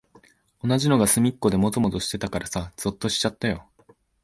[0.63, 3.67] 同じのがすみっこでもぞもぞしてたからさ、ぞっとしちゃったよ。